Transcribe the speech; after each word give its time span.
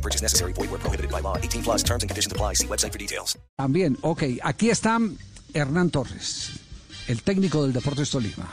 No 0.00 0.02
purchase 0.02 0.22
necessary. 0.22 0.54
Void 0.54 0.70
where 0.70 0.80
prohibited 0.80 1.10
by 1.10 1.20
law. 1.20 1.36
18 1.36 1.62
plus 1.62 1.82
terms 1.82 2.02
and 2.02 2.08
conditions 2.08 2.32
apply. 2.32 2.54
See 2.54 2.66
website 2.66 2.92
for 2.92 2.98
details. 2.98 3.38
También, 3.58 3.98
ok, 4.00 4.40
aquí 4.42 4.70
está 4.70 4.98
Hernán 5.52 5.90
Torres, 5.90 6.58
el 7.06 7.22
técnico 7.22 7.62
del 7.64 7.74
Deportes 7.74 8.10
Tolima. 8.10 8.48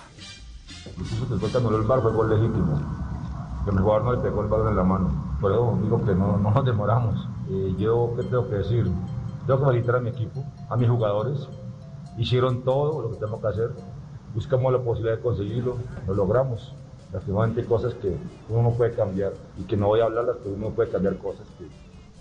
Después 1.29 1.51
que 1.51 1.57
anuló 1.57 1.77
el 1.77 1.83
bar 1.83 2.01
fue 2.01 2.11
gol 2.11 2.29
legítimo. 2.29 2.81
Que 3.63 3.71
mi 3.71 3.77
jugador 3.77 4.03
no 4.03 4.13
le 4.13 4.21
pegó 4.21 4.41
el 4.41 4.49
balón 4.49 4.67
en 4.69 4.75
la 4.75 4.83
mano. 4.83 5.37
Por 5.39 5.51
eso 5.53 5.79
digo 5.81 6.03
que 6.03 6.13
no, 6.15 6.37
no 6.37 6.51
nos 6.51 6.65
demoramos. 6.65 7.15
Eh, 7.49 7.75
yo, 7.77 8.13
¿qué 8.17 8.23
tengo 8.23 8.49
que 8.49 8.55
decir? 8.55 8.91
Tengo 9.45 9.59
que 9.59 9.65
felicitar 9.67 9.95
a 9.95 9.99
mi 10.01 10.09
equipo, 10.09 10.43
a 10.69 10.75
mis 10.75 10.89
jugadores. 10.89 11.47
Hicieron 12.17 12.63
todo 12.63 13.03
lo 13.03 13.11
que 13.11 13.17
tenemos 13.17 13.39
que 13.39 13.47
hacer. 13.47 13.69
Buscamos 14.33 14.73
la 14.73 14.79
posibilidad 14.79 15.15
de 15.15 15.21
conseguirlo. 15.21 15.77
Lo 16.07 16.13
logramos. 16.13 16.75
Lastimosamente 17.11 17.61
hay 17.61 17.67
cosas 17.67 17.93
que 17.95 18.15
uno 18.49 18.63
no 18.63 18.71
puede 18.71 18.93
cambiar 18.93 19.33
y 19.57 19.63
que 19.63 19.77
no 19.77 19.87
voy 19.87 20.01
a 20.01 20.05
hablarlas, 20.05 20.37
pero 20.43 20.55
uno 20.55 20.69
puede 20.71 20.91
cambiar 20.91 21.17
cosas 21.17 21.47
que 21.57 21.65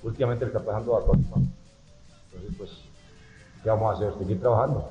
últimamente 0.06 0.44
le 0.44 0.50
está 0.50 0.64
pasando 0.64 0.96
a 0.96 1.00
todos. 1.00 1.16
Entonces, 1.16 2.56
pues, 2.56 2.70
¿qué 3.62 3.70
vamos 3.70 3.90
a 3.90 3.96
hacer? 3.96 4.18
Seguir 4.18 4.40
trabajando. 4.40 4.88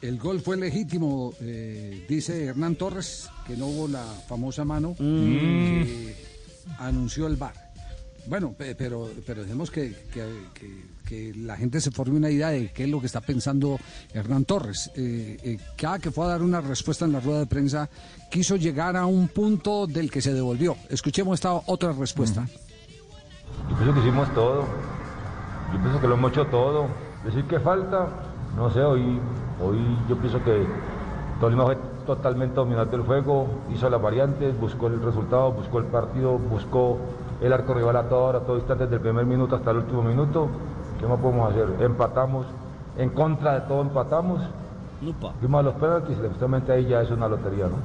El 0.00 0.18
gol 0.18 0.40
fue 0.40 0.56
legítimo, 0.56 1.32
eh, 1.40 2.04
dice 2.08 2.46
Hernán 2.46 2.74
Torres, 2.74 3.30
que 3.46 3.56
no 3.56 3.66
hubo 3.68 3.86
la 3.86 4.02
famosa 4.02 4.64
mano 4.64 4.96
que 4.98 6.16
anunció 6.78 7.28
el 7.28 7.36
VAR. 7.36 7.61
Bueno, 8.26 8.52
pe- 8.56 8.74
pero, 8.76 9.10
pero 9.26 9.42
dejemos 9.42 9.70
que- 9.70 9.96
que 11.04 11.34
la 11.36 11.56
gente 11.56 11.80
se 11.80 11.90
forme 11.90 12.16
una 12.16 12.30
idea 12.30 12.48
de 12.48 12.70
qué 12.72 12.84
es 12.84 12.88
lo 12.90 13.00
que 13.00 13.06
está 13.06 13.20
pensando 13.20 13.78
Hernán 14.14 14.44
Torres. 14.44 14.90
Eh, 14.96 15.36
eh, 15.42 15.58
cada 15.76 15.98
que 15.98 16.10
fue 16.10 16.24
a 16.24 16.28
dar 16.28 16.42
una 16.42 16.60
respuesta 16.60 17.04
en 17.04 17.12
la 17.12 17.20
rueda 17.20 17.40
de 17.40 17.46
prensa, 17.46 17.90
quiso 18.30 18.56
llegar 18.56 18.96
a 18.96 19.04
un 19.06 19.28
punto 19.28 19.86
del 19.86 20.10
que 20.10 20.22
se 20.22 20.32
devolvió. 20.32 20.76
Escuchemos 20.88 21.34
esta 21.34 21.52
otra 21.52 21.92
respuesta. 21.92 22.46
Yo 23.68 23.76
pienso 23.76 23.94
que 23.94 24.00
hicimos 24.00 24.32
todo. 24.34 24.64
Yo 25.74 25.80
pienso 25.80 26.00
que 26.00 26.06
lo 26.08 26.14
hemos 26.14 26.30
hecho 26.32 26.46
todo. 26.46 26.86
Decir 27.24 27.44
que 27.44 27.60
falta, 27.60 28.08
no 28.56 28.70
sé, 28.72 28.80
hoy, 28.80 29.02
hoy 29.62 29.78
yo 30.08 30.16
pienso 30.18 30.42
que 30.44 30.64
Tolima 31.40 31.64
fue 31.64 31.76
totalmente 32.06 32.54
dominante 32.54 32.96
del 32.96 33.04
juego, 33.06 33.46
hizo 33.74 33.88
las 33.90 34.00
variantes, 34.00 34.58
buscó 34.58 34.86
el 34.88 35.00
resultado, 35.02 35.52
buscó 35.52 35.78
el 35.78 35.86
partido, 35.86 36.38
buscó 36.38 36.98
el 37.42 37.52
arco 37.52 37.74
rival 37.74 37.96
a 37.96 38.08
toda 38.08 38.20
hora, 38.22 38.38
a 38.38 38.42
todo 38.42 38.56
instante, 38.56 38.84
desde 38.84 38.96
el 38.96 39.02
primer 39.02 39.26
minuto 39.26 39.56
hasta 39.56 39.70
el 39.72 39.78
último 39.78 40.02
minuto. 40.02 40.48
¿Qué 41.00 41.06
más 41.06 41.18
podemos 41.20 41.50
hacer? 41.50 41.68
Empatamos, 41.82 42.46
en 42.96 43.10
contra 43.10 43.54
de 43.60 43.60
todo 43.62 43.82
empatamos. 43.82 44.40
Fuimos 45.40 45.58
a 45.60 45.62
los 45.64 45.74
penaltis, 45.74 46.16
justamente 46.28 46.70
ahí 46.72 46.86
ya 46.86 47.02
es 47.02 47.10
una 47.10 47.28
lotería, 47.28 47.66
¿no? 47.66 47.76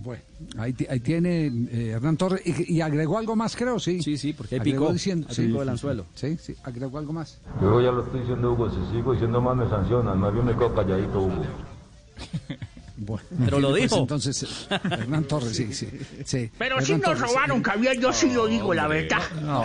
Bueno, 0.00 0.22
ahí, 0.58 0.72
ti- 0.72 0.86
ahí 0.88 1.00
tiene 1.00 1.46
eh, 1.46 1.90
Hernán 1.96 2.16
Torres. 2.16 2.42
Y, 2.46 2.74
y 2.76 2.80
agregó 2.80 3.18
algo 3.18 3.34
más, 3.34 3.56
creo, 3.56 3.80
sí. 3.80 4.00
Sí, 4.00 4.16
sí, 4.16 4.32
porque 4.32 4.54
ahí 4.54 4.60
picó, 4.60 4.92
diciendo- 4.92 5.26
ahí 5.28 5.34
sí, 5.34 5.46
picó 5.48 5.62
el 5.62 5.66
sí, 5.68 5.72
anzuelo. 5.72 6.04
Sí, 6.14 6.36
sí, 6.38 6.54
agregó 6.62 6.98
algo 6.98 7.12
más. 7.12 7.40
Yo 7.60 7.80
ya 7.80 7.90
lo 7.90 8.04
estoy 8.04 8.20
diciendo, 8.20 8.52
Hugo, 8.52 8.70
si 8.70 8.76
sigo 8.96 9.12
diciendo 9.12 9.40
más 9.40 9.56
me 9.56 9.68
sancionan, 9.68 10.20
más 10.20 10.32
bien 10.32 10.44
me 10.46 10.52
quedo 10.52 10.72
calladito, 10.72 11.18
Hugo. 11.20 11.42
Bueno, 13.00 13.22
Pero 13.44 13.60
lo 13.60 13.70
pues 13.70 13.82
dijo. 13.82 13.98
entonces, 14.00 14.66
Hernán 14.70 15.24
Torres, 15.24 15.56
sí, 15.56 15.72
sí. 15.72 15.88
sí. 16.24 16.50
Pero 16.58 16.80
si 16.80 16.92
nos 16.92 17.02
Torres, 17.02 17.20
robaron, 17.20 17.62
Javier, 17.62 18.00
yo 18.00 18.12
sí 18.12 18.30
lo 18.32 18.46
digo, 18.48 18.74
la 18.74 18.88
verdad. 18.88 19.20
No, 19.40 19.64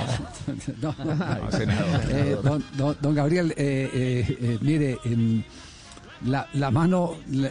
no. 0.82 0.96
Eh, 2.10 2.38
don, 2.44 2.64
don- 2.78 2.98
don 3.02 3.16
Gabriel, 3.16 3.52
eh, 3.58 3.90
eh, 3.94 4.38
eh, 4.42 4.58
mire, 4.62 5.00
em, 5.06 5.44
la, 6.26 6.48
la 6.54 6.72
mano, 6.72 7.18
la- 7.32 7.50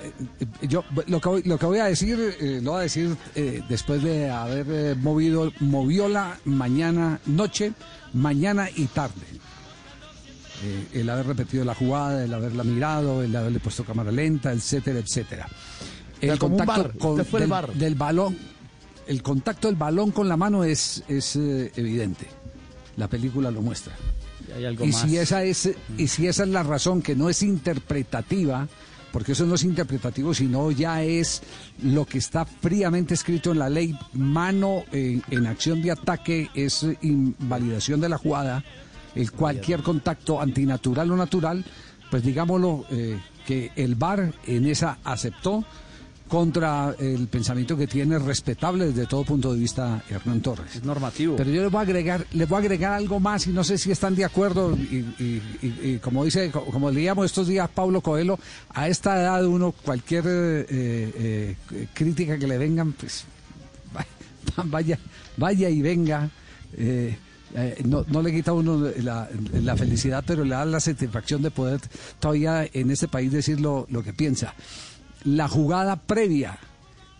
yo 0.63 0.85
lo 1.07 1.21
que, 1.21 1.29
voy, 1.29 1.43
lo 1.45 1.59
que 1.59 1.67
voy 1.67 1.79
a 1.79 1.87
decir, 1.87 2.19
eh, 2.41 2.61
lo 2.63 2.73
voy 2.73 2.81
a 2.81 2.83
decir 2.85 3.17
eh, 3.35 3.63
después 3.69 4.03
de 4.03 4.31
haber 4.31 4.67
eh, 4.71 4.95
movido, 4.95 5.53
movió 5.61 6.09
la 6.09 6.39
mañana, 6.45 7.19
noche, 7.27 7.73
mañana 8.13 8.69
y 8.75 8.87
tarde. 8.87 9.21
Eh, 10.65 11.01
el 11.01 11.11
haber 11.11 11.27
repetido 11.27 11.65
la 11.65 11.75
jugada, 11.75 12.25
el 12.25 12.33
haberla 12.33 12.63
mirado, 12.65 13.23
el 13.23 13.35
haberle 13.35 13.59
puesto 13.61 13.85
cámara 13.85 14.13
lenta, 14.13 14.53
etcétera, 14.53 14.99
etcétera. 15.01 15.49
El 16.21 16.29
sea, 16.31 16.39
contacto 16.39 16.83
bar, 16.83 16.93
con- 16.99 17.21
el 17.21 17.27
del, 17.31 17.47
bar. 17.49 17.73
del 17.75 17.95
balón, 17.97 18.39
el 19.09 19.23
contacto 19.23 19.67
del 19.69 19.77
balón 19.77 20.13
con 20.13 20.29
la 20.29 20.37
mano 20.37 20.63
es, 20.65 21.03
es 21.09 21.35
eh, 21.37 21.73
evidente. 21.77 22.27
La 22.97 23.09
película 23.09 23.51
lo 23.51 23.61
muestra. 23.63 23.93
Y 24.49 24.53
hay 24.53 24.65
algo 24.67 24.85
Y 24.85 24.89
más. 24.93 25.01
si 25.01 25.17
esa 25.17 25.43
es 25.43 25.71
y 25.99 26.07
si 26.09 26.27
esa 26.29 26.45
es 26.45 26.49
la 26.51 26.63
razón 26.63 27.03
que 27.03 27.17
no 27.17 27.29
es 27.29 27.43
interpretativa, 27.43 28.69
porque 29.13 29.33
eso 29.33 29.45
no 29.47 29.57
es 29.57 29.65
interpretativo, 29.65 30.33
sino 30.35 30.71
ya 30.71 31.03
es 31.03 31.43
lo 31.83 32.07
que 32.07 32.19
está 32.19 32.45
fríamente 32.45 33.15
escrito 33.15 33.51
en 33.53 33.59
la 33.59 33.69
ley, 33.69 33.95
mano 34.13 34.85
en, 34.93 35.23
en 35.31 35.47
acción 35.47 35.83
de 35.83 35.91
ataque 35.91 36.49
es 36.55 36.87
invalidación 37.03 38.01
de 38.01 38.09
la 38.09 38.19
jugada, 38.19 38.65
el 39.15 39.31
cualquier 39.33 39.83
contacto 39.83 40.41
antinatural 40.41 41.11
o 41.11 41.17
natural, 41.17 41.65
pues 42.11 42.23
digámoslo 42.23 42.85
eh, 42.91 43.19
que 43.47 43.71
el 43.77 43.95
VAR 43.95 44.33
en 44.47 44.67
esa 44.67 44.99
aceptó 45.05 45.65
contra 46.29 46.95
el 46.99 47.29
pensamiento 47.29 47.77
que 47.77 47.87
tiene 47.87 48.19
respetable 48.19 48.87
desde 48.87 49.07
todo 49.07 49.23
punto 49.23 49.53
de 49.53 49.61
vista 49.61 50.03
Hernán 50.09 50.41
Torres. 50.41 50.77
Es 50.77 50.83
normativo. 50.85 51.37
Pero 51.37 51.51
yo 51.51 51.63
les 51.63 51.71
voy 51.71 51.79
a 51.81 51.83
agregar, 51.83 52.27
les 52.33 52.49
voy 52.49 52.57
a 52.57 52.61
agregar 52.61 52.93
algo 52.95 53.21
más 53.21 53.47
y 53.47 53.51
no 53.51 53.63
sé 53.63 53.77
si 53.77 53.91
están 53.91 54.15
de 54.15 54.25
acuerdo 54.25 54.75
y, 54.75 55.05
y- 55.19 55.43
y- 55.61 55.91
y 55.91 55.99
como 55.99 56.25
dice, 56.25 56.51
co- 56.51 56.65
como 56.65 56.91
leíamos 56.91 57.27
estos 57.27 57.49
días 57.49 57.69
Pablo 57.69 58.01
Coelho, 58.01 58.39
a 58.71 58.89
esta 58.89 59.21
edad 59.21 59.45
uno 59.45 59.73
cualquier 59.73 60.25
eh, 60.27 60.67
eh, 60.71 61.87
crítica 61.93 62.39
que 62.39 62.47
le 62.47 62.57
vengan, 62.57 62.93
pues 62.93 63.25
va- 63.95 64.07
vaya, 64.65 64.99
vaya 65.37 65.69
y 65.69 65.83
venga. 65.83 66.31
eh, 66.79 67.15
eh, 67.55 67.83
no, 67.85 68.05
no 68.09 68.23
le 68.23 68.33
quita 68.33 68.51
a 68.53 68.55
uno 68.55 68.91
la, 69.03 69.29
la 69.53 69.77
felicidad, 69.77 70.25
pero 70.27 70.45
le 70.45 70.51
da 70.55 70.65
la 70.65 70.81
satisfacción 70.81 71.43
de 71.43 71.51
poder 71.51 71.81
todavía 72.19 72.69
en 72.73 72.91
este 72.91 73.09
país 73.09 73.33
decir 73.33 73.61
lo, 73.61 73.87
lo 73.91 74.03
que 74.03 74.13
piensa. 74.13 74.55
La 75.25 75.49
jugada 75.49 75.97
previa 75.97 76.59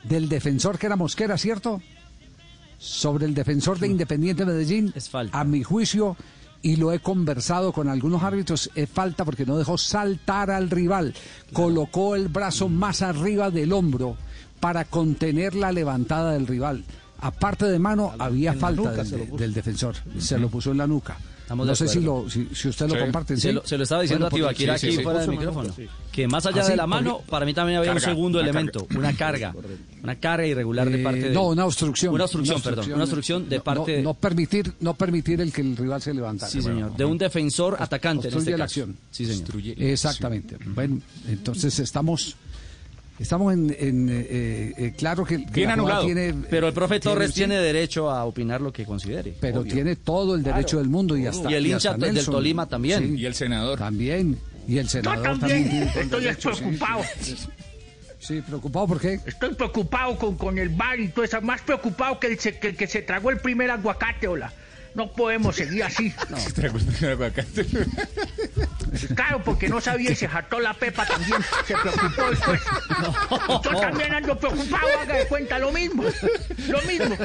del 0.05 0.29
defensor 0.29 0.79
que 0.79 0.87
era 0.87 0.97
Mosquera, 0.97 1.39
¿cierto? 1.39 1.81
sobre 2.79 3.27
el 3.27 3.35
defensor 3.35 3.79
de 3.79 3.87
Independiente 3.87 4.45
Medellín, 4.45 4.93
Es 4.97 5.09
falta. 5.09 5.39
a 5.39 5.45
mi 5.45 5.63
juicio, 5.63 6.17
y 6.63 6.75
lo 6.77 6.93
he 6.93 6.99
conversado 6.99 7.73
con 7.73 7.89
algunos 7.89 8.25
árbitros, 8.25 8.71
es 8.75 8.91
falta 8.91 9.25
porque 9.25 9.47
no 9.47 9.57
dejó 9.57 9.79
saltar 9.79 10.51
al 10.51 10.69
rival, 10.69 11.15
colocó 11.53 12.17
el 12.17 12.27
brazo 12.27 12.69
más 12.69 13.03
arriba 13.03 13.53
del 13.53 13.73
hombro 13.73 14.17
para 14.59 14.85
contener 14.85 15.55
la 15.55 15.71
levantada 15.71 16.33
del 16.33 16.49
rival. 16.49 16.83
Aparte 17.23 17.67
de 17.67 17.79
mano, 17.79 18.13
había 18.19 18.53
falta 18.53 18.83
nuca 18.83 19.05
del, 19.05 19.55
defensor, 19.55 19.95
se 20.19 20.39
lo 20.39 20.49
puso 20.49 20.73
en 20.73 20.79
la 20.79 20.87
nuca. 20.87 21.17
Estamos 21.43 21.67
no 21.67 21.75
sé 21.75 21.87
si, 21.87 22.01
lo, 22.01 22.29
si, 22.31 22.49
si 22.55 22.69
usted 22.69 22.89
lo 22.89 22.99
comparte. 22.99 23.37
Se 23.37 23.49
¿sí? 23.49 23.53
lo, 23.53 23.67
se 23.67 23.77
lo 23.77 23.83
estaba 23.83 24.01
diciendo 24.03 24.29
Bueno, 24.31 24.47
a 24.47 24.51
Tibaquira 24.51 24.75
aquí 24.75 24.91
sí, 24.91 24.97
sí, 24.97 25.03
fuera 25.03 25.21
sí. 25.21 25.27
del 25.29 25.39
micrófono. 25.39 25.75
Que 26.11 26.27
más 26.27 26.47
allá 26.47 26.63
¿Ah, 26.63 26.65
sí? 26.65 26.71
de 26.71 26.77
la 26.77 26.87
mano, 26.87 27.21
para 27.29 27.45
mí 27.45 27.53
también 27.53 27.79
había 27.79 27.93
un 27.93 28.01
segundo 28.01 28.39
una 28.41 28.49
elemento, 28.49 28.87
una 28.97 29.13
carga. 29.15 29.55
Una 30.03 30.17
carga 30.17 30.47
irregular 30.47 30.89
de 30.89 31.01
Eh, 31.01 31.05
parte 31.05 31.21
de. 31.21 31.31
no, 31.31 31.49
una 31.49 31.67
obstrucción. 31.67 32.15
Una 32.15 32.25
obstrucción, 32.25 32.61
perdón. 32.63 32.93
Una 32.93 33.03
obstrucción 33.05 33.49
de 33.49 33.59
No, 33.59 33.65
parte. 33.65 33.97
No, 33.99 34.03
no 34.11 34.15
permitir, 34.15 34.73
no 34.81 34.95
permitir 34.95 35.41
el 35.43 35.53
que 35.53 35.61
el 35.61 35.77
rival 35.77 36.01
se 36.01 36.15
levantara. 36.15 36.51
sí, 36.51 36.63
señor. 36.63 36.97
De 36.97 37.05
un 37.05 37.19
defensor 37.19 37.77
atacante 37.79 38.29
en 38.29 38.35
obstruye 38.35 38.51
este 38.53 38.59
la 38.59 38.65
caso. 38.65 38.81
acción. 38.81 38.97
Sí, 39.11 39.27
señor. 39.27 39.79
Exactamente. 39.79 40.57
Bueno, 40.67 41.01
entonces 41.29 41.79
estamos 41.79 42.35
estamos 43.23 43.53
en, 43.55 43.75
en, 43.79 44.09
eh, 44.11 44.75
eh, 44.77 44.93
claro 44.97 45.25
que, 45.25 45.45
que 45.47 45.51
Bien 45.53 45.71
anulado. 45.71 46.05
tiene 46.05 46.35
Pero 46.51 46.69
el 46.69 46.75
profe 46.75 47.01
Torres 47.01 47.29
sí, 47.31 47.37
tiene 47.37 47.57
derecho 47.57 48.11
a 48.11 48.25
opinar 48.25 48.61
lo 48.61 48.73
que 48.73 48.85
considere. 48.85 49.35
pero 49.41 49.61
obvio. 49.61 49.73
tiene 49.73 49.97
todo 49.97 50.35
el 50.35 50.43
derecho 50.43 50.79
del 50.79 50.89
mundo 50.89 51.17
y 51.17 51.27
hasta 51.27 51.51
Y 51.51 51.55
el 51.55 51.75
hasta 51.75 51.91
hincha 51.91 52.07
del 52.07 52.15
Nelson. 52.15 52.35
Tolima 52.35 52.67
también. 52.69 53.19
Y 53.19 53.25
el 53.25 53.35
senador. 53.35 53.79
también 53.79 54.39
y 54.69 54.79
el 54.79 54.85
Yo 54.85 54.91
senador 54.91 55.39
también 55.41 55.69
tiene 55.71 55.87
todo 55.87 55.99
el 55.99 56.05
estoy 56.05 56.21
derecho, 56.23 56.51
preocupado. 56.53 57.03
Sí, 57.21 57.37
Sí, 58.21 58.41
preocupado 58.41 58.87
por 58.87 59.01
qué? 59.01 59.19
Estoy 59.27 59.53
preocupado 59.55 60.17
con, 60.17 60.37
con 60.37 60.57
el 60.57 60.69
bar 60.69 61.01
y 61.01 61.09
todo 61.09 61.25
eso. 61.25 61.41
Más 61.41 61.61
preocupado 61.63 62.21
que 62.21 62.29
el, 62.29 62.39
se- 62.39 62.57
que, 62.57 62.77
que 62.77 62.87
se 62.87 63.03
tragó 63.03 63.31
el 63.31 63.39
primer 63.39 63.69
aguacate, 63.73 64.29
hola. 64.29 64.53
No 64.95 65.13
podemos 65.13 65.57
seguir 65.57 65.83
así. 65.83 66.13
Claro, 69.15 69.43
porque 69.45 69.69
no 69.69 69.81
sabía 69.81 70.13
y 70.13 70.15
se 70.17 70.29
jató 70.29 70.61
la 70.61 70.75
pepa 70.75 71.07
también. 71.07 71.39
Se 71.67 71.75
preocupó 71.75 72.31
después. 72.31 72.61
Yo 73.65 73.81
también 73.81 74.13
ando 74.15 74.39
preocupado, 74.39 74.87
haga 75.01 75.15
de 75.19 75.27
cuenta 75.27 75.59
lo 75.59 75.73
mismo. 75.73 76.05
Lo 76.69 76.83
mismo. 76.83 77.17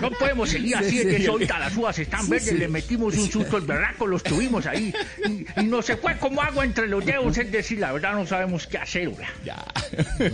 No 0.00 0.10
podemos 0.12 0.48
seguir 0.50 0.76
así, 0.76 0.90
Sí, 0.90 1.04
de 1.04 1.18
sí. 1.18 1.24
solta, 1.26 1.58
las 1.58 1.76
uvas 1.76 1.98
están 1.98 2.28
verdes, 2.28 2.52
le 2.52 2.68
metimos 2.68 3.14
un 3.16 3.30
susto 3.30 3.56
al 3.56 3.62
berraco, 3.62 4.06
los 4.06 4.22
tuvimos 4.22 4.66
ahí. 4.66 4.92
Y, 5.26 5.60
y 5.60 5.64
no 5.64 5.82
se 5.82 5.96
fue 5.96 6.16
como 6.18 6.42
agua 6.42 6.64
entre 6.64 6.86
los 6.88 7.04
dedos, 7.04 7.36
es 7.38 7.50
decir, 7.50 7.78
la 7.78 7.92
verdad 7.92 8.14
no 8.14 8.26
sabemos 8.26 8.66
qué 8.66 8.78
hacer, 8.78 9.08
oiga. 9.08 9.28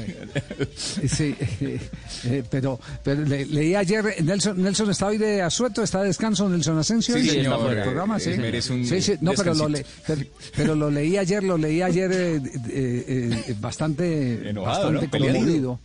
Sí, 0.76 1.34
eh, 1.60 1.78
eh, 2.24 2.42
pero, 2.50 2.78
pero 3.02 3.22
le- 3.22 3.46
leí 3.46 3.74
ayer, 3.74 4.22
Nelson, 4.22 4.60
Nelson 4.62 4.90
está 4.90 5.06
hoy 5.06 5.18
de 5.18 5.42
asueto, 5.42 5.82
está 5.82 6.00
de 6.02 6.08
descanso, 6.08 6.48
Nelson 6.48 6.78
Asensio. 6.78 7.14
Sí, 7.14 7.20
hoy, 7.20 7.28
señor, 7.28 7.72
en 7.72 7.78
el 7.78 7.84
programa, 7.84 8.16
eh, 8.18 8.20
sí. 8.20 8.30
merece 8.38 8.72
un 8.72 8.84
Sí, 8.86 9.00
sí, 9.00 9.14
no, 9.20 9.32
pero 9.32 9.54
lo, 9.54 9.68
le- 9.68 9.84
pero, 10.06 10.20
pero 10.66 10.74
lo 10.76 10.90
leí 10.90 11.16
ayer, 11.16 11.42
lo 11.42 11.56
leí 11.56 11.82
ayer 11.82 12.10
eh, 12.12 12.36
eh, 12.68 13.44
eh, 13.48 13.54
bastante, 13.60 14.50
Enojado, 14.50 14.90
¿no? 14.90 15.00
bastante 15.00 15.08
Peleado. 15.08 15.38
conmovido. 15.38 15.80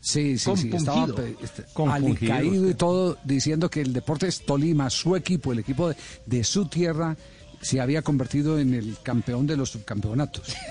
Sí, 0.00 0.36
sí, 0.36 0.50
sí, 0.56 0.70
estaba 0.74 1.06
este, 1.40 1.64
alicaído 1.88 2.68
y 2.68 2.74
todo, 2.74 3.18
diciendo 3.24 3.70
que 3.70 3.80
el 3.82 3.92
Deportes 3.92 4.44
Tolima, 4.44 4.90
su 4.90 5.14
equipo, 5.14 5.52
el 5.52 5.60
equipo 5.60 5.90
de, 5.90 5.96
de 6.26 6.42
su 6.42 6.66
tierra, 6.66 7.16
se 7.60 7.80
había 7.80 8.02
convertido 8.02 8.58
en 8.58 8.74
el 8.74 8.96
campeón 9.02 9.46
de 9.46 9.56
los 9.56 9.70
subcampeonatos. 9.70 10.54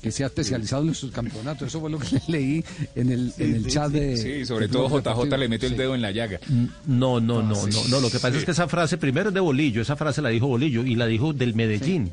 Que 0.00 0.10
se 0.10 0.24
ha 0.24 0.28
especializado 0.28 0.80
en 0.80 0.88
los 0.88 0.96
subcampeonatos. 0.96 1.68
Eso 1.68 1.78
fue 1.78 1.90
lo 1.90 1.98
que 1.98 2.18
leí 2.28 2.64
en 2.94 3.12
el, 3.12 3.34
en 3.36 3.54
el 3.56 3.66
chat 3.66 3.92
de. 3.92 4.16
Sí, 4.16 4.46
sobre 4.46 4.66
de 4.66 4.72
todo 4.72 4.88
JJ 4.88 4.94
Deportivo. 5.04 5.36
le 5.36 5.48
metió 5.48 5.66
el 5.68 5.74
Sí. 5.74 5.78
dedo 5.78 5.94
en 5.94 6.00
la 6.00 6.10
llaga. 6.10 6.40
No, 6.86 7.20
no, 7.20 7.42
no, 7.42 7.66
no, 7.66 7.88
no. 7.90 8.00
Lo 8.00 8.10
que 8.10 8.18
pasa 8.18 8.38
es 8.38 8.46
que 8.46 8.52
esa 8.52 8.66
frase 8.66 8.96
primero 8.96 9.28
es 9.28 9.34
de 9.34 9.40
Bolillo. 9.40 9.82
Esa 9.82 9.96
frase 9.96 10.22
la 10.22 10.30
dijo 10.30 10.46
Bolillo 10.46 10.84
y 10.86 10.94
la 10.94 11.04
dijo 11.04 11.34
del 11.34 11.54
Medellín. 11.54 12.12